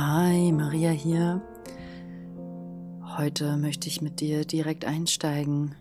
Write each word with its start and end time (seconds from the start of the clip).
Hi, 0.00 0.52
Maria 0.52 0.90
hier. 0.90 1.42
Heute 3.16 3.56
möchte 3.56 3.88
ich 3.88 4.00
mit 4.00 4.20
dir 4.20 4.44
direkt 4.44 4.84
einsteigen 4.84 5.74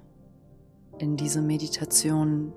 in 0.97 1.17
diese 1.17 1.39
Meditation, 1.39 2.51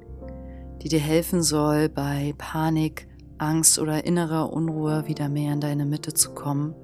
die 0.81 0.89
dir 0.89 1.01
helfen 1.01 1.43
soll, 1.43 1.91
bei 1.91 2.33
Panik, 2.39 3.09
Angst 3.37 3.79
oder 3.79 4.07
innerer 4.07 4.51
Unruhe 4.51 5.07
wieder 5.07 5.29
mehr 5.29 5.53
in 5.53 5.61
deine 5.61 5.85
Mitte 5.85 6.15
zu 6.15 6.31
kommen, 6.31 6.75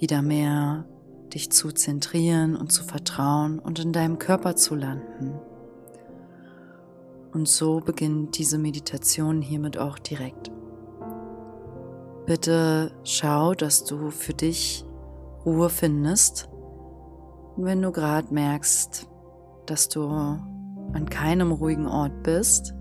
wieder 0.00 0.22
mehr 0.22 0.86
dich 1.34 1.52
zu 1.52 1.70
zentrieren 1.70 2.56
und 2.56 2.72
zu 2.72 2.82
vertrauen 2.82 3.58
und 3.58 3.78
in 3.78 3.92
deinem 3.92 4.18
Körper 4.18 4.56
zu 4.56 4.74
landen. 4.74 5.34
Und 7.34 7.46
so 7.46 7.80
beginnt 7.80 8.38
diese 8.38 8.56
Meditation 8.56 9.42
hiermit 9.42 9.76
auch 9.76 9.98
direkt. 9.98 10.50
Bitte 12.26 12.90
schau, 13.04 13.54
dass 13.54 13.84
du 13.84 14.10
für 14.10 14.32
dich 14.32 14.84
Ruhe 15.44 15.68
findest. 15.68 16.48
Und 17.56 17.66
wenn 17.66 17.82
du 17.82 17.92
gerade 17.92 18.32
merkst, 18.32 19.06
dass 19.66 19.90
du 19.90 20.08
an 20.08 21.08
keinem 21.10 21.52
ruhigen 21.52 21.86
Ort 21.86 22.22
bist, 22.22 22.74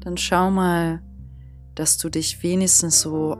dann 0.00 0.16
schau 0.16 0.50
mal, 0.50 1.02
dass 1.74 1.98
du 1.98 2.08
dich 2.08 2.42
wenigstens 2.44 3.00
so 3.00 3.36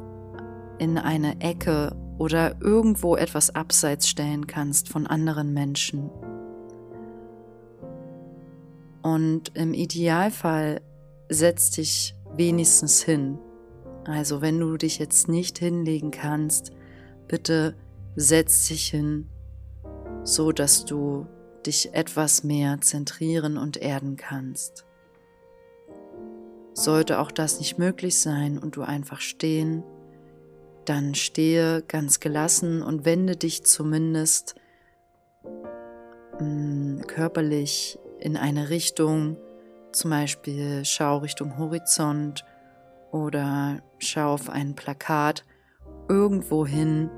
in 0.79 0.99
eine 0.99 1.41
Ecke 1.41 1.95
oder 2.19 2.61
irgendwo 2.61 3.15
etwas 3.15 3.55
abseits 3.55 4.09
stellen 4.09 4.49
kannst 4.49 4.89
von 4.89 5.07
anderen 5.07 5.53
Menschen. 5.53 6.11
Und 9.03 9.55
im 9.55 9.73
Idealfall 9.73 10.81
setz 11.29 11.71
dich 11.71 12.17
wenigstens 12.35 13.03
hin, 13.03 13.39
also 14.05 14.43
wenn 14.43 14.59
du 14.61 14.77
dich 14.77 14.99
jetzt 14.99 15.29
nicht 15.29 15.59
hinlegen 15.59 16.11
kannst, 16.11 16.73
bitte 17.29 17.75
setz 18.17 18.69
dich 18.69 18.89
hin, 18.89 19.29
so 20.23 20.53
dass 20.53 20.85
du 20.85 21.27
dich 21.67 21.95
etwas 21.95 22.45
mehr 22.45 22.81
zentrieren 22.81 23.57
und 23.57 23.77
erden 23.77 24.17
kannst. 24.17 24.85
Sollte 26.75 27.21
auch 27.21 27.31
das 27.31 27.59
nicht 27.61 27.79
möglich 27.79 28.19
sein 28.19 28.59
und 28.59 28.77
du 28.77 28.83
einfach 28.83 29.21
stehen, 29.21 29.85
dann 30.85 31.15
stehe 31.15 31.83
ganz 31.83 32.21
gelassen 32.21 32.83
und 32.83 33.05
wende 33.05 33.37
dich 33.37 33.65
zumindest 33.65 34.55
mh, 36.41 36.45
mm, 36.45 37.07
körperlich 37.07 37.99
in 38.19 38.37
eine 38.37 38.71
Richtung, 38.71 39.37
zum 39.93 40.11
Beispiel 40.11 40.85
schau 40.85 41.19
Richtung 41.19 41.57
Horizont 41.59 42.45
oder 43.15 43.81
schau 43.99 44.35
auf 44.35 44.51
ein 44.51 44.75
Plakat 44.75 45.45
irgendwo 46.09 46.67
hin, 46.67 47.09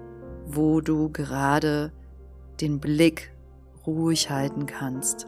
wo 0.44 0.82
du 0.82 1.10
gerade 1.10 1.90
den 2.60 2.80
Blick 2.80 3.32
ruhig 3.86 4.28
halten 4.28 4.66
kannst. 4.66 5.26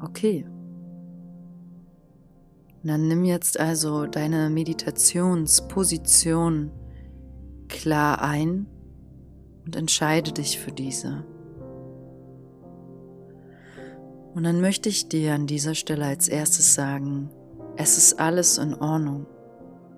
Okay. 0.00 0.46
Dann 2.84 3.08
nimm 3.08 3.24
jetzt 3.24 3.58
also 3.58 4.06
deine 4.06 4.48
Meditationsposition 4.48 6.70
klar 7.68 8.22
ein 8.22 8.68
und 9.66 9.74
entscheide 9.74 10.30
dich 10.30 10.60
für 10.60 10.70
diese. 10.70 11.24
Und 14.34 14.44
dann 14.44 14.60
möchte 14.60 14.88
ich 14.88 15.08
dir 15.08 15.34
an 15.34 15.48
dieser 15.48 15.74
Stelle 15.74 16.04
als 16.04 16.28
erstes 16.28 16.74
sagen, 16.74 17.28
es 17.80 17.96
ist 17.96 18.20
alles 18.20 18.58
in 18.58 18.74
Ordnung. 18.74 19.26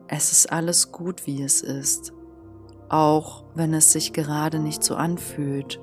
Es 0.07 0.31
ist 0.31 0.53
alles 0.53 0.93
gut, 0.93 1.27
wie 1.27 1.43
es 1.43 1.63
ist, 1.63 2.13
auch 2.89 3.43
wenn 3.57 3.75
es 3.75 3.91
sich 3.91 4.13
gerade 4.13 4.61
nicht 4.61 4.85
so 4.85 4.95
anfühlt. 4.95 5.81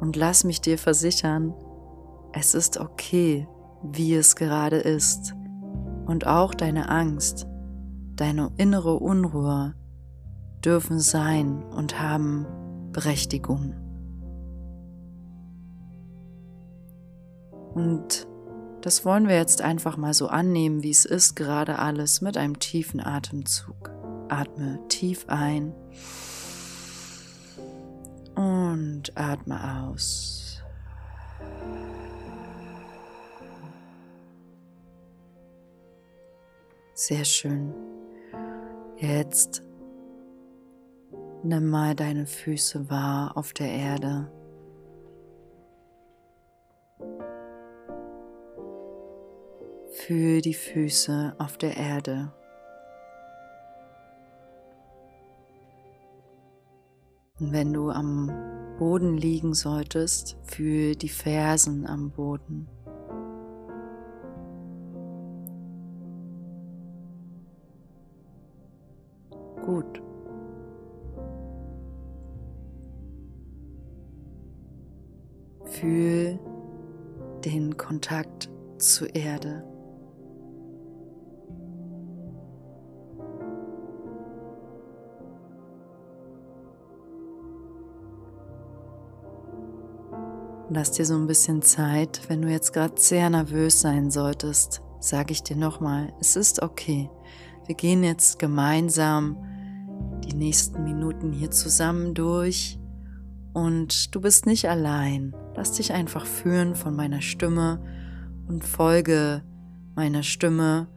Und 0.00 0.16
lass 0.16 0.42
mich 0.42 0.60
dir 0.60 0.78
versichern, 0.78 1.54
es 2.32 2.54
ist 2.56 2.80
okay, 2.80 3.46
wie 3.84 4.16
es 4.16 4.34
gerade 4.34 4.78
ist. 4.78 5.32
Und 6.06 6.26
auch 6.26 6.52
deine 6.52 6.88
Angst, 6.88 7.46
deine 8.16 8.50
innere 8.56 8.94
Unruhe 8.94 9.76
dürfen 10.64 10.98
sein 10.98 11.62
und 11.62 12.00
haben 12.02 12.46
Berechtigung. 12.90 13.74
Und 17.74 18.26
das 18.84 19.06
wollen 19.06 19.28
wir 19.28 19.36
jetzt 19.36 19.62
einfach 19.62 19.96
mal 19.96 20.12
so 20.12 20.26
annehmen, 20.26 20.82
wie 20.82 20.90
es 20.90 21.06
ist, 21.06 21.36
gerade 21.36 21.78
alles 21.78 22.20
mit 22.20 22.36
einem 22.36 22.58
tiefen 22.58 23.00
Atemzug. 23.00 23.90
Atme 24.28 24.78
tief 24.88 25.24
ein 25.28 25.72
und 28.34 29.10
atme 29.14 29.86
aus. 29.88 30.62
Sehr 36.92 37.24
schön. 37.24 37.72
Jetzt 38.98 39.62
nimm 41.42 41.70
mal 41.70 41.94
deine 41.94 42.26
Füße 42.26 42.90
wahr 42.90 43.34
auf 43.34 43.54
der 43.54 43.70
Erde. 43.70 44.30
Fühl 49.96 50.40
die 50.40 50.54
Füße 50.54 51.36
auf 51.38 51.56
der 51.56 51.76
Erde. 51.76 52.32
Und 57.38 57.52
wenn 57.52 57.72
du 57.72 57.90
am 57.90 58.30
Boden 58.78 59.16
liegen 59.16 59.54
solltest, 59.54 60.36
fühl 60.42 60.96
die 60.96 61.08
Fersen 61.08 61.86
am 61.86 62.10
Boden. 62.10 62.68
Gut. 69.64 70.02
Fühl 75.64 76.38
den 77.44 77.76
Kontakt 77.76 78.50
zur 78.78 79.14
Erde. 79.14 79.64
Lass 90.74 90.90
dir 90.90 91.06
so 91.06 91.14
ein 91.14 91.28
bisschen 91.28 91.62
Zeit. 91.62 92.22
Wenn 92.26 92.42
du 92.42 92.48
jetzt 92.48 92.72
gerade 92.72 92.94
sehr 92.96 93.30
nervös 93.30 93.80
sein 93.80 94.10
solltest, 94.10 94.82
sage 94.98 95.30
ich 95.30 95.44
dir 95.44 95.54
nochmal, 95.54 96.12
es 96.20 96.34
ist 96.34 96.62
okay. 96.62 97.08
Wir 97.66 97.76
gehen 97.76 98.02
jetzt 98.02 98.40
gemeinsam 98.40 99.36
die 100.24 100.34
nächsten 100.34 100.82
Minuten 100.82 101.30
hier 101.32 101.52
zusammen 101.52 102.12
durch 102.12 102.80
und 103.52 104.12
du 104.16 104.20
bist 104.20 104.46
nicht 104.46 104.68
allein. 104.68 105.32
Lass 105.54 105.70
dich 105.70 105.92
einfach 105.92 106.26
führen 106.26 106.74
von 106.74 106.96
meiner 106.96 107.20
Stimme 107.20 107.80
und 108.48 108.64
folge 108.64 109.44
meiner 109.94 110.24
Stimme 110.24 110.88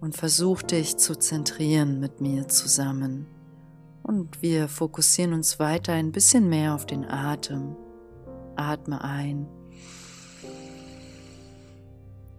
und 0.00 0.14
versuch 0.14 0.62
dich 0.62 0.96
zu 0.96 1.18
zentrieren 1.18 1.98
mit 1.98 2.20
mir 2.20 2.46
zusammen. 2.46 3.26
Und 4.04 4.42
wir 4.42 4.68
fokussieren 4.68 5.32
uns 5.32 5.58
weiter 5.58 5.92
ein 5.92 6.12
bisschen 6.12 6.48
mehr 6.48 6.72
auf 6.72 6.86
den 6.86 7.04
Atem. 7.04 7.74
Atme 8.56 9.02
ein. 9.02 9.46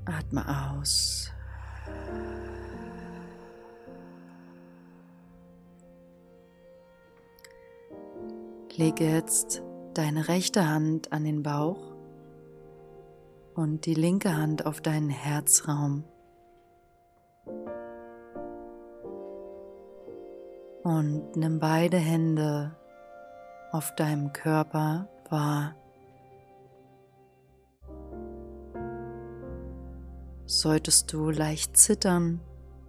Atme 0.06 0.46
aus. 0.74 1.32
Lege 8.76 9.06
jetzt 9.06 9.64
deine 9.94 10.28
rechte 10.28 10.68
Hand 10.68 11.14
an 11.14 11.24
den 11.24 11.44
Bauch 11.44 11.96
und 13.56 13.86
die 13.86 13.94
linke 13.94 14.36
Hand 14.36 14.66
auf 14.66 14.82
deinen 14.82 15.10
Herzraum. 15.10 16.04
Und 20.84 21.36
nimm 21.36 21.60
beide 21.60 21.98
Hände 21.98 22.76
auf 23.72 23.96
deinem 23.96 24.34
Körper 24.34 25.08
wahr. 25.30 25.76
Solltest 30.48 31.12
du 31.12 31.32
leicht 31.32 31.76
zittern 31.76 32.40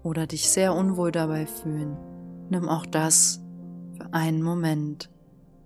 oder 0.03 0.27
dich 0.27 0.49
sehr 0.49 0.75
unwohl 0.75 1.11
dabei 1.11 1.47
fühlen, 1.47 1.97
nimm 2.51 2.69
auch 2.69 2.85
das 2.87 3.41
für 3.97 4.13
einen 4.13 4.43
Moment 4.43 5.11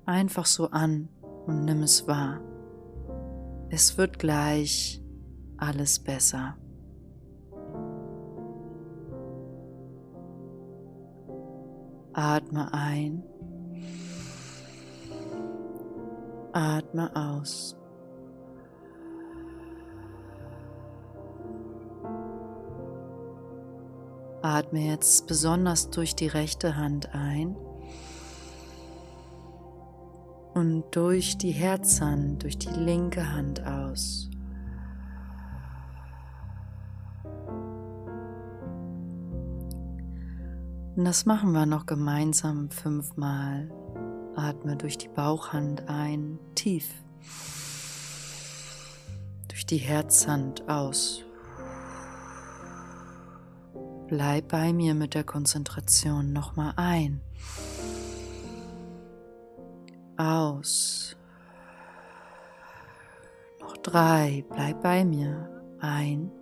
einfach 0.07 0.47
so 0.47 0.71
an 0.71 1.09
und 1.47 1.65
nimm 1.65 1.83
es 1.83 2.07
wahr. 2.07 2.41
Es 3.71 3.99
wird 3.99 4.19
gleich 4.19 5.03
alles 5.57 5.99
besser. 5.99 6.57
Atme 12.13 12.73
ein. 12.73 13.23
Atme 16.53 17.15
aus. 17.15 17.80
Atme 24.51 24.81
jetzt 24.81 25.29
besonders 25.29 25.91
durch 25.91 26.17
die 26.17 26.27
rechte 26.27 26.77
Hand 26.77 27.15
ein 27.15 27.55
und 30.55 30.85
durch 30.91 31.39
die 31.39 31.53
Herzhand, 31.53 32.43
durch 32.43 32.59
die 32.59 32.71
linke 32.71 33.33
Hand 33.33 33.65
aus. 33.65 34.29
Und 40.97 41.05
das 41.05 41.27
machen 41.27 41.53
wir 41.53 41.67
noch 41.67 41.87
gemeinsam 41.87 42.71
fünfmal. 42.71 43.71
Atme 44.35 44.75
durch 44.75 44.99
die 44.99 45.09
Bauchhand 45.09 45.89
ein, 45.89 46.41
tief. 46.57 46.89
Durch 49.47 49.65
die 49.65 49.79
Herzhand 49.79 50.69
aus. 50.69 51.25
Bleib 54.11 54.49
bei 54.49 54.73
mir 54.73 54.97
mit 54.97 55.15
der 55.15 55.23
Konzentration 55.23 56.33
nochmal 56.33 56.73
ein. 56.75 57.21
Aus. 60.17 61.15
Noch 63.61 63.77
drei. 63.77 64.45
Bleib 64.51 64.83
bei 64.83 65.05
mir. 65.05 65.49
Ein. 65.79 66.33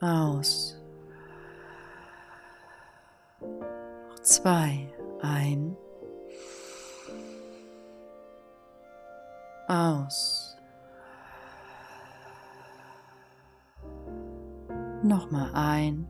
Aus. 0.00 0.82
Noch 3.40 4.18
zwei. 4.24 4.92
Ein. 5.22 5.76
Aus. 9.68 10.33
Nochmal 15.04 15.50
ein 15.52 16.06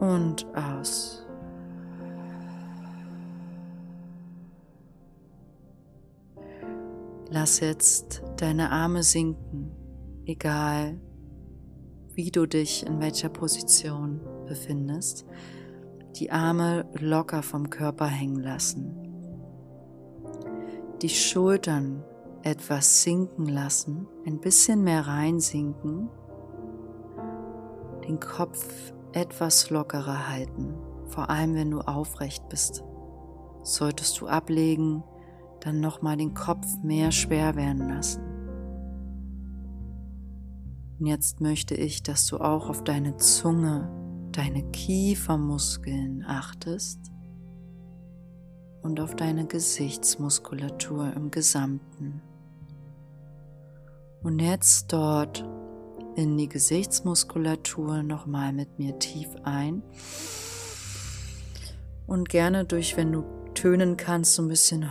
und 0.00 0.46
aus. 0.56 1.26
Lass 7.28 7.60
jetzt 7.60 8.22
deine 8.38 8.70
Arme 8.70 9.02
sinken, 9.02 9.70
egal 10.24 10.98
wie 12.14 12.30
du 12.30 12.46
dich 12.46 12.86
in 12.86 12.98
welcher 13.00 13.28
Position 13.28 14.22
befindest. 14.46 15.26
Die 16.16 16.30
Arme 16.30 16.86
locker 16.98 17.42
vom 17.42 17.68
Körper 17.68 18.06
hängen 18.06 18.42
lassen. 18.42 18.96
Die 21.02 21.10
Schultern 21.10 22.02
etwas 22.42 23.02
sinken 23.02 23.46
lassen, 23.46 24.06
ein 24.26 24.40
bisschen 24.40 24.82
mehr 24.84 25.06
reinsinken, 25.06 26.08
den 28.06 28.20
Kopf 28.20 28.92
etwas 29.12 29.70
lockerer 29.70 30.28
halten, 30.28 30.74
vor 31.06 31.30
allem 31.30 31.54
wenn 31.54 31.70
du 31.70 31.80
aufrecht 31.80 32.48
bist. 32.48 32.84
Solltest 33.62 34.20
du 34.20 34.28
ablegen, 34.28 35.02
dann 35.60 35.80
nochmal 35.80 36.16
den 36.16 36.34
Kopf 36.34 36.66
mehr 36.82 37.12
schwer 37.12 37.56
werden 37.56 37.88
lassen. 37.88 38.22
Und 40.98 41.06
jetzt 41.06 41.40
möchte 41.40 41.74
ich, 41.74 42.02
dass 42.02 42.26
du 42.26 42.38
auch 42.38 42.68
auf 42.68 42.82
deine 42.82 43.16
Zunge, 43.16 43.88
deine 44.32 44.68
Kiefermuskeln 44.70 46.24
achtest 46.26 46.98
und 48.82 49.00
auf 49.00 49.14
deine 49.14 49.46
Gesichtsmuskulatur 49.46 51.12
im 51.14 51.30
Gesamten. 51.30 52.22
Und 54.22 54.40
jetzt 54.40 54.92
dort 54.92 55.44
in 56.16 56.36
die 56.36 56.48
Gesichtsmuskulatur 56.48 58.02
nochmal 58.02 58.52
mit 58.52 58.78
mir 58.78 58.98
tief 58.98 59.28
ein. 59.44 59.82
Und 62.06 62.28
gerne 62.28 62.64
durch, 62.64 62.96
wenn 62.96 63.12
du 63.12 63.24
tönen 63.54 63.96
kannst, 63.96 64.34
so 64.34 64.42
ein 64.42 64.48
bisschen 64.48 64.88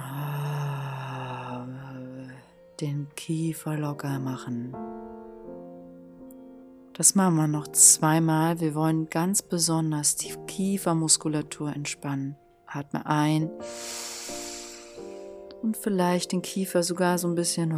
den 2.80 3.08
Kiefer 3.16 3.78
locker 3.78 4.20
machen. 4.20 4.76
Das 6.94 7.14
machen 7.16 7.36
wir 7.36 7.48
noch 7.48 7.68
zweimal. 7.68 8.60
Wir 8.60 8.74
wollen 8.74 9.10
ganz 9.10 9.42
besonders 9.42 10.16
die 10.16 10.34
Kiefermuskulatur 10.48 11.76
entspannen. 11.76 12.36
Atme 12.66 13.06
ein 13.06 13.50
und 15.62 15.78
vielleicht 15.78 16.32
den 16.32 16.42
Kiefer 16.42 16.84
sogar 16.84 17.18
so 17.18 17.28
ein 17.28 17.36
bisschen 17.36 17.72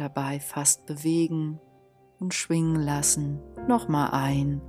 dabei 0.00 0.40
fast 0.40 0.86
bewegen 0.86 1.60
und 2.18 2.34
schwingen 2.34 2.76
lassen. 2.76 3.40
Nochmal 3.68 4.10
ein 4.12 4.60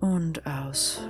und 0.00 0.46
aus. 0.46 1.00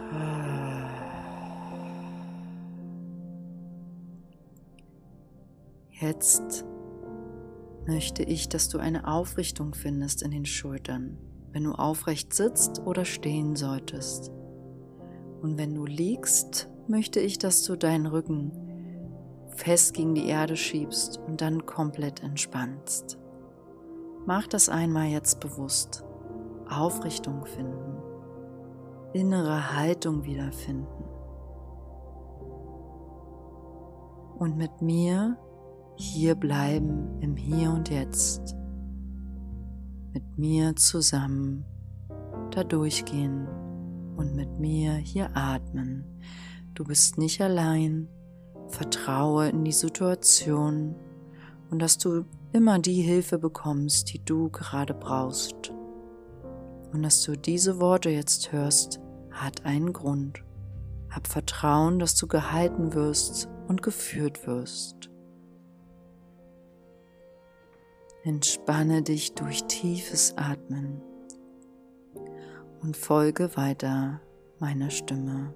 Jetzt 5.90 6.64
möchte 7.86 8.22
ich, 8.22 8.48
dass 8.48 8.68
du 8.68 8.78
eine 8.78 9.06
Aufrichtung 9.06 9.74
findest 9.74 10.22
in 10.22 10.30
den 10.30 10.44
Schultern, 10.44 11.18
wenn 11.52 11.64
du 11.64 11.72
aufrecht 11.72 12.34
sitzt 12.34 12.80
oder 12.80 13.04
stehen 13.04 13.56
solltest. 13.56 14.30
Und 15.40 15.58
wenn 15.58 15.74
du 15.74 15.86
liegst, 15.86 16.68
möchte 16.88 17.20
ich, 17.20 17.38
dass 17.38 17.62
du 17.64 17.76
deinen 17.76 18.06
Rücken 18.06 18.63
fest 19.54 19.94
gegen 19.94 20.14
die 20.14 20.26
Erde 20.26 20.56
schiebst 20.56 21.18
und 21.26 21.40
dann 21.40 21.66
komplett 21.66 22.22
entspannst. 22.22 23.18
Mach 24.26 24.46
das 24.46 24.68
einmal 24.68 25.08
jetzt 25.08 25.40
bewusst. 25.40 26.04
Aufrichtung 26.68 27.44
finden. 27.44 27.98
Innere 29.12 29.76
Haltung 29.76 30.24
wiederfinden. 30.24 31.04
Und 34.38 34.56
mit 34.56 34.82
mir 34.82 35.36
hier 35.96 36.34
bleiben 36.34 37.20
im 37.20 37.36
Hier 37.36 37.70
und 37.70 37.90
Jetzt. 37.90 38.56
Mit 40.12 40.38
mir 40.38 40.74
zusammen 40.76 41.64
da 42.50 42.64
durchgehen 42.64 43.46
und 44.16 44.34
mit 44.34 44.58
mir 44.58 44.94
hier 44.94 45.30
atmen. 45.36 46.04
Du 46.74 46.84
bist 46.84 47.18
nicht 47.18 47.40
allein 47.40 48.08
Vertraue 48.74 49.48
in 49.48 49.64
die 49.64 49.72
Situation 49.72 50.96
und 51.70 51.78
dass 51.78 51.96
du 51.96 52.24
immer 52.52 52.80
die 52.80 53.02
Hilfe 53.02 53.38
bekommst, 53.38 54.12
die 54.12 54.24
du 54.24 54.48
gerade 54.48 54.94
brauchst. 54.94 55.72
Und 56.92 57.02
dass 57.02 57.22
du 57.22 57.36
diese 57.36 57.80
Worte 57.80 58.10
jetzt 58.10 58.50
hörst, 58.50 59.00
hat 59.30 59.64
einen 59.64 59.92
Grund. 59.92 60.42
Hab 61.08 61.28
Vertrauen, 61.28 62.00
dass 62.00 62.16
du 62.16 62.26
gehalten 62.26 62.94
wirst 62.94 63.48
und 63.68 63.80
geführt 63.80 64.44
wirst. 64.46 65.08
Entspanne 68.24 69.02
dich 69.02 69.34
durch 69.34 69.64
tiefes 69.64 70.36
Atmen 70.36 71.00
und 72.82 72.96
folge 72.96 73.56
weiter 73.56 74.20
meiner 74.58 74.90
Stimme. 74.90 75.54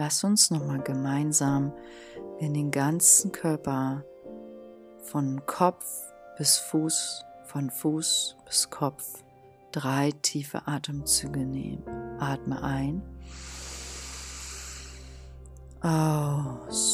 Lass 0.00 0.24
uns 0.24 0.50
nochmal 0.50 0.80
gemeinsam 0.80 1.74
in 2.38 2.54
den 2.54 2.70
ganzen 2.70 3.32
Körper 3.32 4.02
von 5.02 5.44
Kopf 5.44 5.84
bis 6.38 6.56
Fuß, 6.56 7.22
von 7.44 7.68
Fuß 7.68 8.34
bis 8.46 8.70
Kopf 8.70 9.22
drei 9.72 10.12
tiefe 10.22 10.66
Atemzüge 10.66 11.40
nehmen. 11.40 11.84
Atme 12.18 12.62
ein. 12.62 13.02
Aus. 15.82 16.89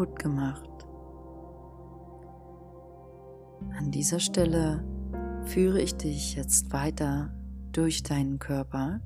Gut 0.00 0.18
gemacht. 0.18 0.70
An 3.76 3.90
dieser 3.90 4.18
Stelle 4.18 4.82
führe 5.44 5.78
ich 5.78 5.94
dich 5.94 6.36
jetzt 6.36 6.72
weiter 6.72 7.34
durch 7.72 8.02
deinen 8.02 8.38
Körper, 8.38 9.02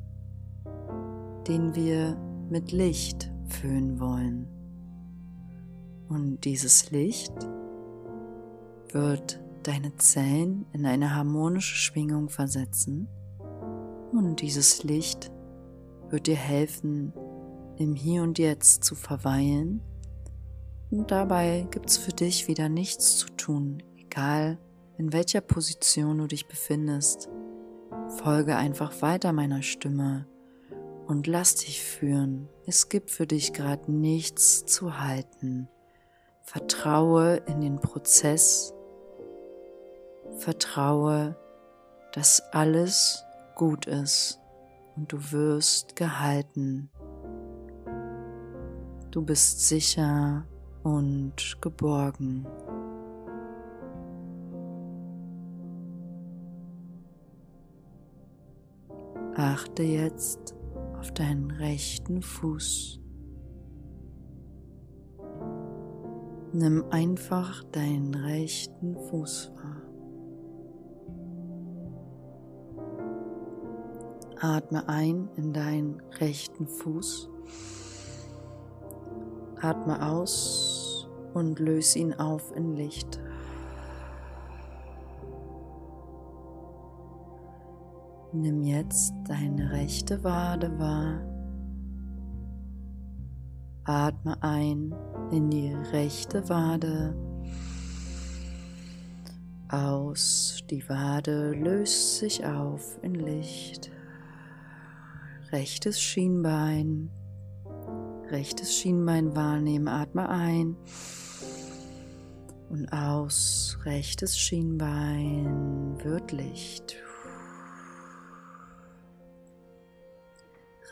den 1.48 1.74
wir 1.74 2.16
mit 2.48 2.70
Licht 2.70 3.32
füllen 3.48 3.98
wollen. 3.98 4.46
Und 6.08 6.44
dieses 6.44 6.92
Licht 6.92 7.34
wird 8.92 9.40
deine 9.64 9.96
Zellen 9.96 10.64
in 10.72 10.86
eine 10.86 11.16
harmonische 11.16 11.74
Schwingung 11.74 12.28
versetzen 12.28 13.08
und 14.12 14.40
dieses 14.40 14.84
Licht 14.84 15.32
wird 16.10 16.28
dir 16.28 16.36
helfen, 16.36 17.12
im 17.78 17.96
Hier 17.96 18.22
und 18.22 18.38
Jetzt 18.38 18.84
zu 18.84 18.94
verweilen. 18.94 19.80
Und 20.94 21.10
dabei 21.10 21.66
gibt 21.72 21.90
es 21.90 21.96
für 21.96 22.12
dich 22.12 22.46
wieder 22.46 22.68
nichts 22.68 23.16
zu 23.16 23.26
tun, 23.30 23.82
egal 23.98 24.58
in 24.96 25.12
welcher 25.12 25.40
Position 25.40 26.18
du 26.18 26.28
dich 26.28 26.46
befindest. 26.46 27.28
Folge 28.22 28.54
einfach 28.54 29.02
weiter 29.02 29.32
meiner 29.32 29.62
Stimme 29.62 30.28
und 31.08 31.26
lass 31.26 31.56
dich 31.56 31.82
führen. 31.82 32.48
Es 32.64 32.88
gibt 32.88 33.10
für 33.10 33.26
dich 33.26 33.52
gerade 33.52 33.90
nichts 33.90 34.66
zu 34.66 35.00
halten. 35.00 35.68
Vertraue 36.42 37.42
in 37.48 37.60
den 37.60 37.80
Prozess. 37.80 38.72
Vertraue, 40.36 41.36
dass 42.12 42.40
alles 42.52 43.24
gut 43.56 43.86
ist 43.86 44.38
und 44.94 45.10
du 45.10 45.32
wirst 45.32 45.96
gehalten. 45.96 46.88
Du 49.10 49.22
bist 49.22 49.66
sicher 49.66 50.46
und 50.85 51.57
geborgen. 51.61 52.47
Achte 59.35 59.83
jetzt 59.83 60.55
auf 60.99 61.11
deinen 61.12 61.50
rechten 61.50 62.23
Fuß. 62.23 63.00
Nimm 66.53 66.85
einfach 66.91 67.64
deinen 67.73 68.14
rechten 68.14 68.95
Fuß 68.95 69.50
wahr. 69.57 69.83
Atme 74.41 74.88
ein 74.88 75.29
in 75.37 75.53
deinen 75.53 76.00
rechten 76.21 76.69
Fuß. 76.69 77.29
Atme 79.61 80.07
aus 80.07 80.63
und 81.35 81.59
löse 81.59 81.99
ihn 81.99 82.14
auf 82.14 82.55
in 82.57 82.73
Licht. 82.76 83.21
Nimm 88.33 88.62
jetzt 88.62 89.14
deine 89.29 89.71
rechte 89.71 90.25
Wade 90.25 90.76
wahr. 90.79 91.21
Atme 93.85 94.43
ein 94.43 94.95
in 95.31 95.50
die 95.50 95.73
rechte 95.93 96.49
Wade. 96.49 97.14
Aus, 99.69 100.64
die 100.69 100.88
Wade 100.88 101.53
löst 101.53 102.19
sich 102.19 102.45
auf 102.45 102.99
in 103.03 103.14
Licht. 103.14 103.91
Rechtes 105.53 106.00
Schienbein, 106.00 107.11
rechtes 108.31 108.76
Schienbein 108.76 109.37
wahrnehmen, 109.37 109.87
atme 109.87 110.29
ein 110.29 110.76
und 112.68 112.92
aus, 112.92 113.78
rechtes 113.85 114.38
Schienbein 114.38 115.97
wird 116.02 116.33
Licht. 116.33 116.97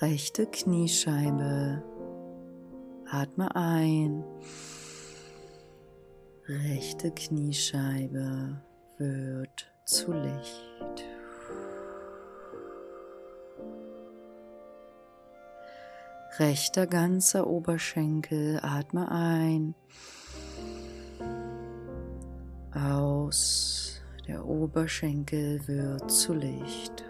Rechte 0.01 0.47
Kniescheibe, 0.47 1.83
atme 3.11 3.55
ein, 3.55 4.25
rechte 6.49 7.13
Kniescheibe 7.13 8.61
wird 8.99 9.73
zu 9.85 10.13
Licht. 10.13 11.05
rechter 16.39 16.87
ganzer 16.87 17.47
Oberschenkel, 17.47 18.59
atme 18.63 19.11
ein, 19.11 19.75
aus, 22.91 24.01
der 24.27 24.45
Oberschenkel 24.45 25.61
wird 25.67 26.11
zu 26.11 26.35
Licht. 26.35 27.05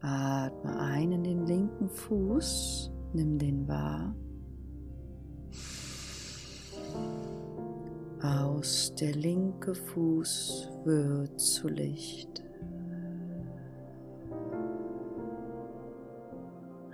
Atme 0.00 0.78
ein 0.80 1.12
in 1.12 1.24
den 1.24 1.46
linken 1.46 1.88
Fuß, 1.88 2.90
nimm 3.12 3.38
den 3.38 3.66
wahr. 3.68 4.14
Aus, 8.22 8.94
der 8.94 9.12
linke 9.14 9.74
Fuß 9.74 10.68
wird 10.84 11.40
zu 11.40 11.68
Licht. 11.68 12.42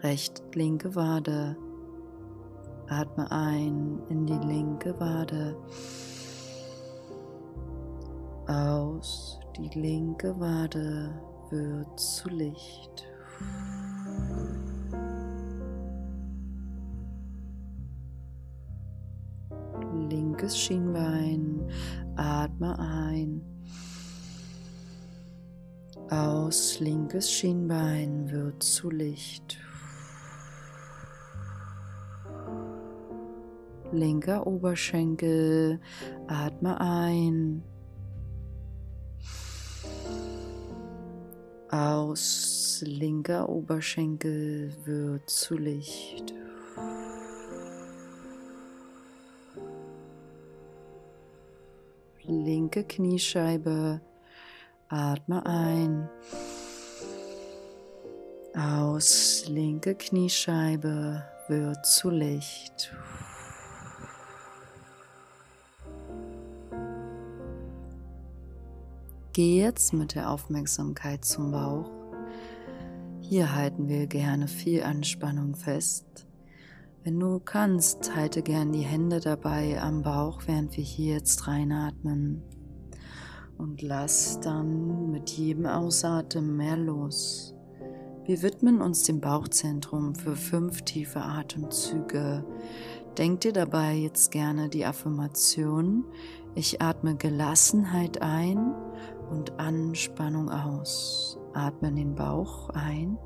recht 0.03 0.43
linke 0.55 0.95
Wade. 0.95 1.57
Atme 2.89 3.31
ein 3.31 4.01
in 4.09 4.25
die 4.25 4.39
linke 4.47 4.99
Wade. 4.99 5.55
Aus, 8.47 9.39
die 9.57 9.69
linke 9.79 10.39
Wade 10.41 11.11
wird 11.51 12.01
zu 12.01 12.31
Licht. 12.31 13.07
Linkes 20.09 20.57
Schienbein, 20.57 21.69
atme 22.17 22.79
ein. 22.79 23.43
Aus 26.09 26.81
linkes 26.81 27.31
Schienbein 27.31 28.31
wird 28.31 28.63
zu 28.63 28.91
Licht. 28.91 29.59
Linker 33.99 34.47
Oberschenkel. 34.47 35.81
Atme 36.29 36.81
ein. 36.81 37.63
Aus 41.71 42.83
linker 42.87 43.49
Oberschenkel 43.49 44.73
wird 44.85 45.29
zu 45.29 45.57
Licht. 45.57 46.33
Linke 52.23 52.85
Kniescheibe. 52.85 54.01
Atme 54.89 55.45
ein. 55.45 56.09
Aus 58.55 59.45
linke 59.49 59.95
Kniescheibe 59.95 61.25
wird 61.49 61.87
zu 61.87 62.11
Licht. 62.11 62.93
Geh 69.39 69.63
jetzt 69.63 69.93
mit 69.93 70.17
der 70.17 70.33
Aufmerksamkeit 70.33 71.25
zum 71.25 71.53
Bauch. 71.53 71.93
Hier 73.21 73.55
halten 73.55 73.87
wir 73.87 74.09
gerne 74.09 74.49
viel 74.49 74.83
Anspannung 74.83 75.55
fest. 75.55 76.27
Wenn 77.05 77.21
du 77.21 77.39
kannst, 77.39 78.17
halte 78.17 78.43
gern 78.43 78.73
die 78.73 78.83
Hände 78.83 79.21
dabei 79.21 79.81
am 79.81 80.03
Bauch, 80.03 80.43
während 80.47 80.77
wir 80.77 80.83
hier 80.83 81.15
jetzt 81.15 81.47
reinatmen. 81.47 82.43
Und 83.57 83.81
lass 83.81 84.41
dann 84.41 85.13
mit 85.13 85.31
jedem 85.31 85.67
Ausatmen 85.67 86.57
mehr 86.57 86.77
los. 86.77 87.55
Wir 88.25 88.43
widmen 88.43 88.81
uns 88.81 89.05
dem 89.05 89.21
Bauchzentrum 89.21 90.17
für 90.17 90.35
fünf 90.35 90.83
tiefe 90.83 91.21
Atemzüge. 91.21 92.45
Denk 93.17 93.43
dir 93.43 93.53
dabei 93.53 93.95
jetzt 93.95 94.33
gerne 94.33 94.69
die 94.69 94.85
Affirmation, 94.85 96.05
ich 96.57 96.83
atme 96.83 97.15
Gelassenheit 97.15 98.21
ein 98.21 98.75
und 99.31 99.59
Anspannung 99.59 100.51
aus. 100.51 101.39
Atme 101.55 101.89
in 101.89 101.97
den 101.97 102.15
Bauch 102.15 102.71
ein, 102.71 103.19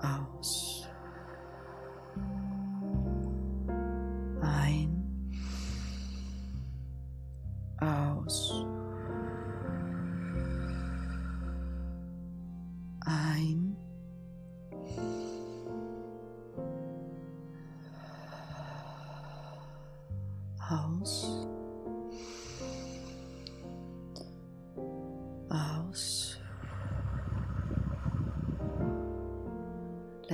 aus. 0.00 0.88
Ein, 4.40 5.04
aus. 7.80 8.66
Ein. 13.04 13.78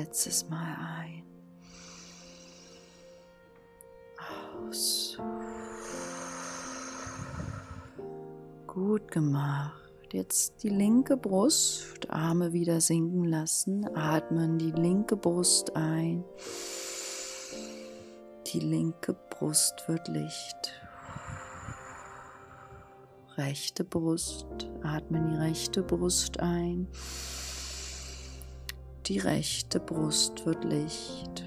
Letztes 0.04 0.46
Mal 0.50 0.76
ein. 1.00 1.24
Aus. 4.68 5.16
Gut 8.66 9.10
gemacht. 9.10 9.72
Jetzt 10.12 10.62
die 10.62 10.68
linke 10.68 11.16
Brust, 11.16 12.10
Arme 12.10 12.52
wieder 12.52 12.82
sinken 12.82 13.24
lassen. 13.24 13.88
Atmen 13.96 14.58
die 14.58 14.72
linke 14.72 15.16
Brust 15.16 15.74
ein. 15.74 16.22
Die 18.48 18.60
linke 18.60 19.16
Brust 19.30 19.88
wird 19.88 20.06
Licht. 20.08 20.82
Rechte 23.38 23.84
Brust, 23.84 24.68
atmen 24.82 25.30
die 25.30 25.36
rechte 25.36 25.82
Brust 25.82 26.40
ein. 26.40 26.88
Die 29.06 29.18
rechte 29.18 29.80
Brust 29.80 30.46
wird 30.46 30.64
Licht. 30.64 31.44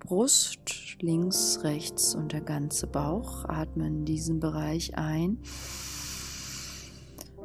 Brust, 0.00 0.98
links, 1.00 1.60
rechts 1.62 2.14
und 2.14 2.32
der 2.32 2.42
ganze 2.42 2.88
Bauch. 2.88 3.46
Atmen 3.46 4.04
diesen 4.04 4.38
Bereich 4.38 4.98
ein. 4.98 5.38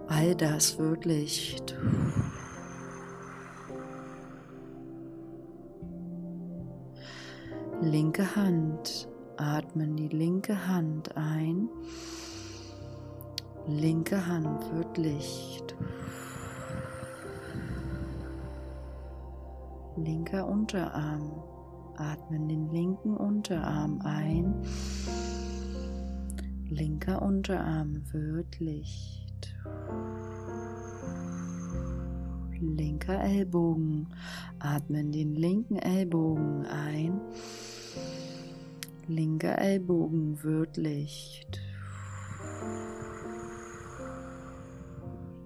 All 0.07 0.35
das 0.35 0.77
wird 0.77 1.05
Licht. 1.05 1.73
Linke 7.81 8.35
Hand. 8.35 9.07
Atmen 9.37 9.95
die 9.95 10.09
linke 10.09 10.67
Hand 10.67 11.15
ein. 11.15 11.69
Linke 13.67 14.27
Hand 14.27 14.69
wird 14.75 14.97
Licht. 14.97 15.50
Linker 20.03 20.47
Unterarm 20.47 21.31
Atmen 22.01 22.47
den 22.47 22.71
linken 22.71 23.15
Unterarm 23.15 24.01
ein. 24.01 24.55
Linker 26.67 27.21
Unterarm 27.21 28.01
wird 28.11 28.59
Licht. 28.59 29.55
Linker 32.59 33.21
Ellbogen. 33.21 34.07
Atmen 34.59 35.11
den 35.11 35.35
linken 35.35 35.77
Ellbogen 35.77 36.65
ein. 36.65 37.21
Linker 39.07 39.59
Ellbogen 39.59 40.41
wird 40.41 40.77
Licht. 40.77 41.61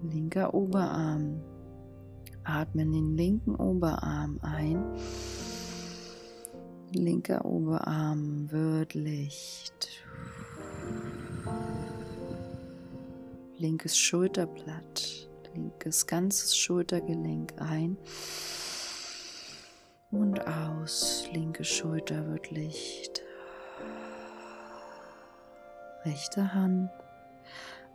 Linker 0.02 0.54
Oberarm. 0.54 1.40
Atmen 2.46 2.92
den 2.92 3.16
linken 3.16 3.56
Oberarm 3.56 4.38
ein. 4.40 4.84
Linker 6.92 7.44
Oberarm 7.44 8.50
wird 8.52 8.94
Licht. 8.94 10.04
Linkes 13.58 13.98
Schulterblatt, 13.98 15.28
linkes 15.54 16.06
ganzes 16.06 16.56
Schultergelenk 16.56 17.54
ein 17.58 17.96
und 20.12 20.46
aus. 20.46 21.24
Linke 21.32 21.64
Schulter 21.64 22.28
wird 22.28 22.52
Licht. 22.52 23.22
Rechte 26.04 26.54
Hand. 26.54 26.90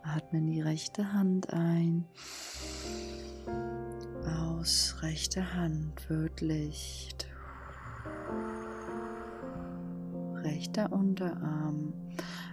Atmen 0.02 0.46
die 0.46 0.60
rechte 0.60 1.14
Hand 1.14 1.50
ein. 1.54 2.04
Aus. 4.62 4.94
Rechte 5.02 5.54
Hand 5.54 6.08
wird 6.08 6.40
Licht 6.40 7.26
rechter 10.44 10.92
Unterarm. 10.92 11.92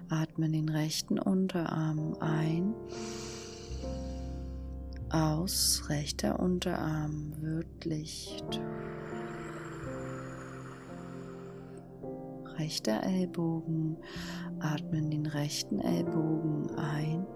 Atmen 0.10 0.52
den 0.54 0.70
rechten 0.70 1.20
Unterarm 1.20 2.16
ein. 2.20 2.74
Aus, 5.12 5.84
rechter 5.90 6.40
Unterarm 6.40 7.34
wird 7.42 7.86
Licht. 7.86 8.60
Rechter 12.58 13.04
Ellbogen. 13.04 13.98
Atmen 14.60 15.12
den 15.12 15.28
rechten 15.28 15.80
Ellbogen 15.80 16.76
ein. 16.76 17.28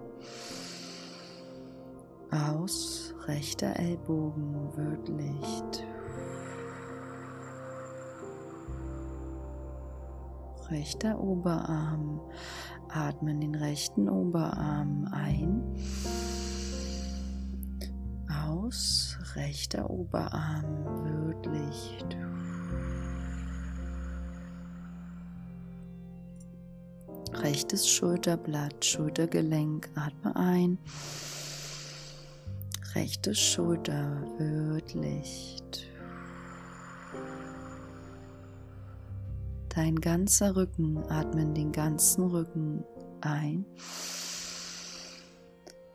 Aus, 2.33 3.13
rechter 3.27 3.79
Ellbogen 3.79 4.75
wird 4.75 5.07
Licht. 5.09 5.85
rechter 10.73 11.19
Oberarm. 11.19 12.19
Atmen 12.89 13.41
den 13.41 13.55
rechten 13.55 14.09
Oberarm 14.09 15.07
ein. 15.11 15.61
Aus, 18.29 19.17
rechter 19.35 19.89
Oberarm 19.89 20.85
wird 21.03 21.45
Licht. 21.45 22.17
Rechtes 27.33 27.89
Schulterblatt, 27.89 28.85
Schultergelenk, 28.85 29.89
atme 29.95 30.35
ein. 30.35 30.77
Rechte 32.95 33.33
Schulter 33.33 34.21
wird 34.37 34.93
Licht. 34.93 35.87
Dein 39.69 39.95
ganzer 39.95 40.55
Rücken, 40.55 41.03
atmen 41.09 41.55
den 41.55 41.71
ganzen 41.71 42.25
Rücken 42.25 42.83
ein. 43.21 43.65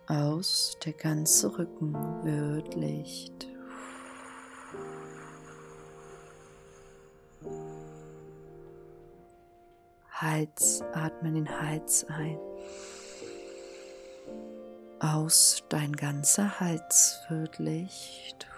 Aus, 0.09 0.77
der 0.85 0.95
ganze 0.95 1.57
Rücken 1.57 1.95
wird 2.25 2.75
Licht. 2.75 3.47
Hals, 10.11 10.83
atmen 10.95 11.35
den 11.35 11.49
Hals 11.49 12.05
ein. 12.09 12.39
Aus, 15.01 15.63
dein 15.69 15.93
ganzer 15.93 16.61
Hals 16.61 17.21
wird 17.29 17.59
Licht. 17.59 18.49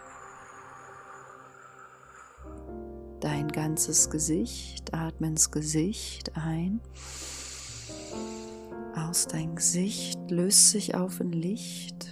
dein 3.21 3.49
ganzes 3.49 4.11
Gesicht. 4.11 4.93
Atme 4.95 5.29
ins 5.29 5.51
Gesicht 5.51 6.37
ein. 6.37 6.81
Aus 8.97 9.27
dein 9.27 9.55
Gesicht 9.55 10.19
löst 10.31 10.71
sich 10.71 10.95
auf 10.95 11.21
in 11.21 11.33
Licht. 11.33 12.09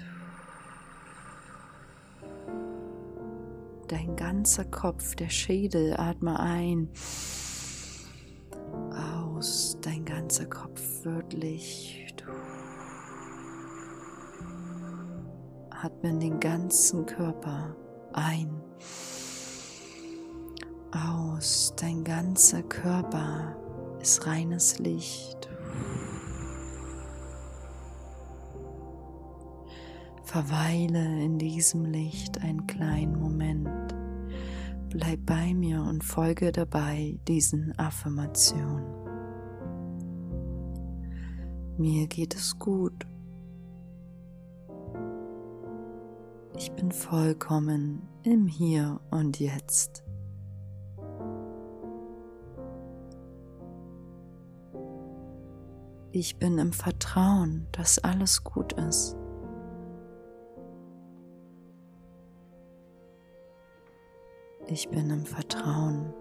Dein 3.88 4.16
ganzer 4.16 4.64
Kopf, 4.64 5.14
der 5.14 5.30
Schädel, 5.30 5.94
atme 5.98 6.38
ein. 6.38 6.90
Aus, 8.92 9.78
dein 9.80 10.04
ganzer 10.04 10.46
Kopf 10.46 11.04
wird 11.04 11.32
Licht. 11.32 11.97
Atme 15.80 16.10
in 16.10 16.18
den 16.18 16.40
ganzen 16.40 17.06
Körper 17.06 17.76
ein 18.12 18.50
aus. 20.90 21.72
Dein 21.76 22.02
ganzer 22.02 22.64
Körper 22.64 23.56
ist 24.00 24.26
reines 24.26 24.80
Licht. 24.80 25.48
Verweile 30.24 31.22
in 31.22 31.38
diesem 31.38 31.84
Licht 31.84 32.42
einen 32.42 32.66
kleinen 32.66 33.16
Moment. 33.18 33.94
Bleib 34.90 35.26
bei 35.26 35.54
mir 35.54 35.80
und 35.82 36.02
folge 36.02 36.50
dabei 36.50 37.20
diesen 37.28 37.72
Affirmationen. 37.78 38.84
Mir 41.78 42.08
geht 42.08 42.34
es 42.34 42.58
gut. 42.58 42.87
Bin 46.88 46.96
vollkommen 46.96 48.08
im 48.22 48.46
Hier 48.46 48.98
und 49.10 49.38
Jetzt. 49.38 50.04
Ich 56.12 56.38
bin 56.38 56.56
im 56.56 56.72
Vertrauen, 56.72 57.66
dass 57.72 57.98
alles 57.98 58.42
gut 58.42 58.72
ist. 58.72 59.18
Ich 64.68 64.88
bin 64.88 65.10
im 65.10 65.26
Vertrauen, 65.26 66.14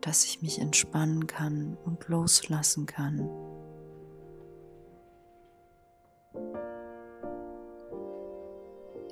dass 0.00 0.24
ich 0.24 0.42
mich 0.42 0.60
entspannen 0.60 1.28
kann 1.28 1.76
und 1.84 2.08
loslassen 2.08 2.86
kann. 2.86 3.30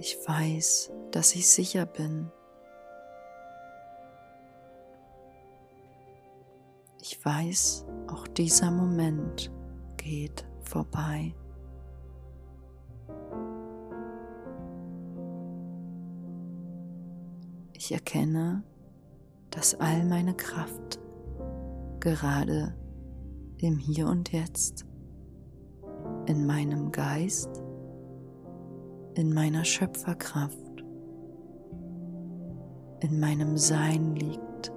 Ich 0.07 0.19
weiß, 0.29 0.93
dass 1.13 1.35
ich 1.35 1.49
sicher 1.49 1.87
bin. 1.87 2.31
Ich 7.01 7.25
weiß, 7.25 7.87
auch 8.09 8.29
dieser 8.29 8.71
Moment 8.71 9.51
geht 9.97 10.47
vorbei. 10.61 11.35
Ich 17.73 17.91
erkenne, 17.91 18.63
dass 19.49 19.75
all 19.81 20.05
meine 20.05 20.35
Kraft 20.35 21.01
gerade 22.01 22.77
im 23.57 23.79
Hier 23.79 24.07
und 24.09 24.33
Jetzt, 24.33 24.85
in 26.27 26.45
meinem 26.45 26.93
Geist, 26.93 27.64
in 29.15 29.33
meiner 29.33 29.65
Schöpferkraft, 29.65 30.85
in 33.01 33.21
meinem 33.21 33.57
Sein 33.57 34.17
liegt. 34.17 34.73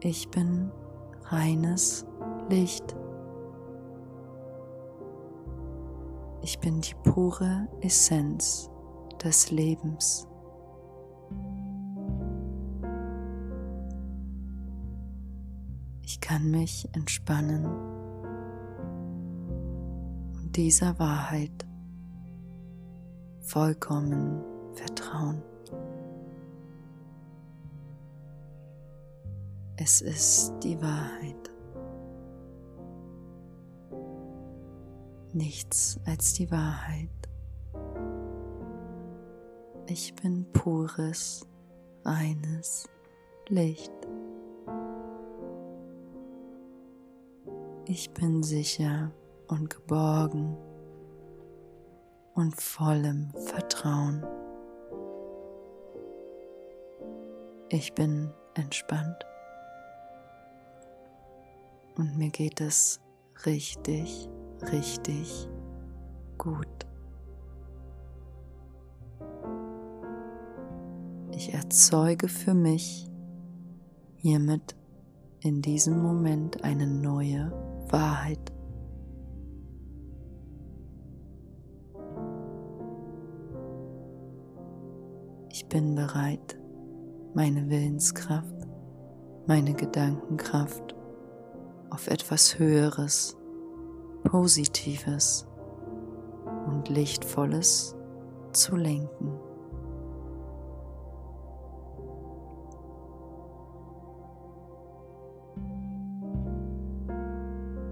Ich 0.00 0.28
bin 0.30 0.70
reines 1.24 2.06
Licht. 2.48 2.96
Ich 6.42 6.58
bin 6.58 6.80
die 6.80 6.94
pure 7.04 7.68
Essenz 7.80 8.70
des 9.22 9.50
Lebens. 9.50 10.26
Ich 16.02 16.20
kann 16.20 16.50
mich 16.50 16.88
entspannen 16.94 17.89
dieser 20.60 20.98
Wahrheit 20.98 21.66
vollkommen 23.40 24.44
vertrauen. 24.74 25.42
Es 29.78 30.02
ist 30.02 30.52
die 30.62 30.78
Wahrheit. 30.82 31.50
Nichts 35.32 35.98
als 36.04 36.34
die 36.34 36.50
Wahrheit. 36.50 37.08
Ich 39.86 40.14
bin 40.14 40.44
pures, 40.52 41.48
reines 42.04 42.86
Licht. 43.48 43.92
Ich 47.86 48.10
bin 48.10 48.42
sicher 48.42 49.10
und 49.50 49.68
geborgen 49.68 50.56
und 52.34 52.54
vollem 52.60 53.32
Vertrauen. 53.46 54.24
Ich 57.68 57.92
bin 57.94 58.30
entspannt 58.54 59.26
und 61.96 62.16
mir 62.16 62.30
geht 62.30 62.60
es 62.60 63.00
richtig, 63.44 64.28
richtig 64.72 65.48
gut. 66.38 66.66
Ich 71.32 71.54
erzeuge 71.54 72.28
für 72.28 72.54
mich 72.54 73.10
hiermit 74.16 74.76
in 75.40 75.62
diesem 75.62 76.02
Moment 76.02 76.62
eine 76.64 76.86
neue 76.86 77.50
Wahrheit. 77.88 78.52
Bin 85.70 85.94
bereit, 85.94 86.58
meine 87.32 87.70
Willenskraft, 87.70 88.66
meine 89.46 89.72
Gedankenkraft 89.72 90.96
auf 91.90 92.08
etwas 92.08 92.58
Höheres, 92.58 93.36
Positives 94.24 95.46
und 96.66 96.88
Lichtvolles 96.88 97.94
zu 98.52 98.74
lenken. 98.74 99.38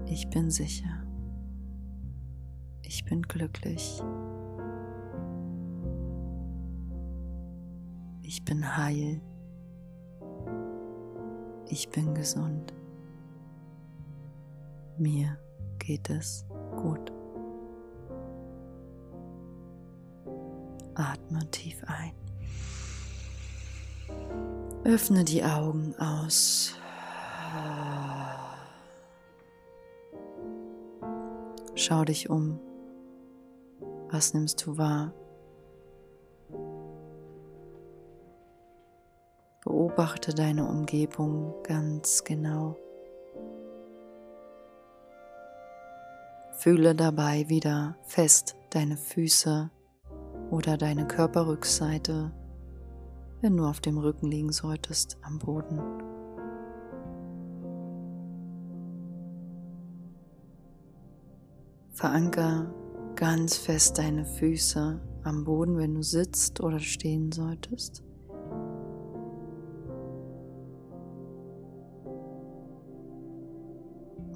Ich 0.05 0.29
bin 0.29 0.51
sicher. 0.51 1.05
Ich 2.81 3.05
bin 3.05 3.21
glücklich. 3.21 4.03
Ich 8.31 8.45
bin 8.45 8.77
heil. 8.77 9.19
Ich 11.67 11.89
bin 11.89 12.13
gesund. 12.13 12.75
Mir 14.99 15.35
geht 15.79 16.11
es 16.11 16.45
gut. 16.75 17.11
Atme 20.93 21.49
tief 21.49 21.83
ein. 21.87 22.13
Öffne 24.83 25.23
die 25.23 25.43
Augen 25.43 25.95
aus. 25.97 26.75
Schau 31.73 32.05
dich 32.05 32.29
um. 32.29 32.59
Was 34.11 34.35
nimmst 34.35 34.63
du 34.67 34.77
wahr? 34.77 35.13
Beobachte 39.69 40.33
deine 40.33 40.67
Umgebung 40.67 41.53
ganz 41.61 42.23
genau. 42.23 42.75
Fühle 46.53 46.95
dabei 46.95 47.47
wieder 47.49 47.95
fest 48.01 48.55
deine 48.71 48.97
Füße 48.97 49.69
oder 50.49 50.75
deine 50.75 51.05
Körperrückseite, 51.05 52.31
wenn 53.41 53.57
du 53.57 53.65
auf 53.65 53.79
dem 53.79 53.99
Rücken 53.99 54.25
liegen 54.25 54.51
solltest, 54.51 55.19
am 55.21 55.37
Boden. 55.37 55.79
Veranker 61.91 62.73
ganz 63.15 63.55
fest 63.55 63.99
deine 63.99 64.25
Füße 64.25 64.99
am 65.21 65.43
Boden, 65.43 65.77
wenn 65.77 65.93
du 65.93 66.01
sitzt 66.01 66.59
oder 66.59 66.79
stehen 66.79 67.31
solltest. 67.31 68.08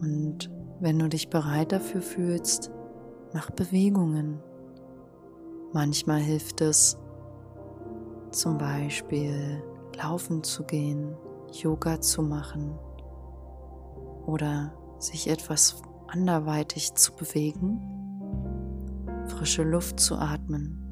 Und 0.04 0.52
wenn 0.82 1.00
du 1.00 1.08
dich 1.08 1.30
bereit 1.30 1.72
dafür 1.72 2.02
fühlst, 2.02 2.72
mach 3.34 3.50
Bewegungen. 3.52 4.38
Manchmal 5.72 6.20
hilft 6.20 6.60
es, 6.60 6.98
zum 8.32 8.58
Beispiel 8.58 9.64
laufen 9.98 10.44
zu 10.44 10.66
gehen, 10.66 11.16
Yoga 11.54 12.02
zu 12.02 12.22
machen 12.22 12.78
oder 14.26 14.74
sich 15.00 15.30
etwas 15.30 15.82
anderweitig 16.08 16.96
zu 16.96 17.14
bewegen, 17.14 17.80
frische 19.28 19.64
Luft 19.64 20.02
zu 20.02 20.16
atmen. 20.16 20.84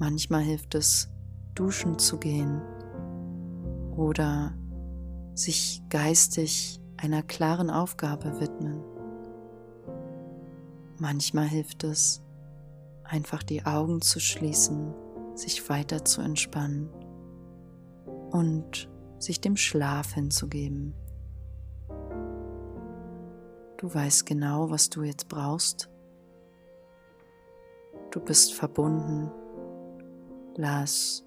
Manchmal 0.00 0.42
hilft 0.42 0.74
es, 0.74 1.10
duschen 1.54 1.96
zu 2.00 2.18
gehen 2.18 2.60
oder 3.96 4.52
sich 5.34 5.80
geistig 5.90 6.80
einer 6.96 7.22
klaren 7.22 7.70
Aufgabe 7.70 8.40
widmen. 8.40 8.82
Manchmal 10.98 11.46
hilft 11.46 11.84
es, 11.84 12.22
einfach 13.02 13.42
die 13.42 13.66
Augen 13.66 14.00
zu 14.00 14.20
schließen, 14.20 14.94
sich 15.34 15.68
weiter 15.68 16.04
zu 16.04 16.20
entspannen 16.20 16.88
und 18.30 18.88
sich 19.18 19.40
dem 19.40 19.56
Schlaf 19.56 20.12
hinzugeben. 20.14 20.94
Du 23.76 23.92
weißt 23.92 24.24
genau, 24.24 24.70
was 24.70 24.88
du 24.88 25.02
jetzt 25.02 25.28
brauchst. 25.28 25.90
Du 28.10 28.20
bist 28.20 28.54
verbunden. 28.54 29.30
Lass 30.56 31.24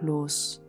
los. 0.00 0.63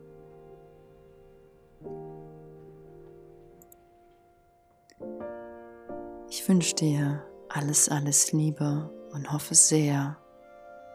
Ich 6.45 6.49
wünsche 6.49 6.75
dir 6.75 7.23
alles, 7.49 7.89
alles 7.89 8.31
Liebe 8.31 8.87
und 9.13 9.31
hoffe 9.31 9.55
sehr, 9.55 10.15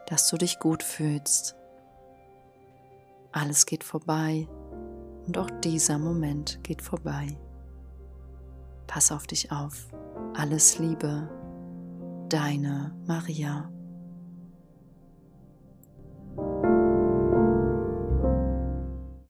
dass 0.07 0.29
du 0.29 0.37
dich 0.37 0.59
gut 0.59 0.81
fühlst. 0.81 1.57
Alles 3.33 3.65
geht 3.65 3.83
vorbei 3.83 4.47
und 5.27 5.37
auch 5.37 5.49
dieser 5.61 5.99
Moment 5.99 6.63
geht 6.63 6.81
vorbei. 6.81 7.37
Pass 8.87 9.11
auf 9.11 9.27
dich 9.27 9.51
auf. 9.51 9.89
Alles 10.35 10.79
Liebe, 10.79 11.27
deine 12.29 12.95
Maria. 13.05 13.69